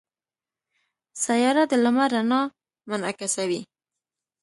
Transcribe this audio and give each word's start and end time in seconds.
سیاره 1.23 1.63
د 1.71 1.73
لمر 1.83 2.09
رڼا 2.13 2.41
منعکسوي. 2.89 3.61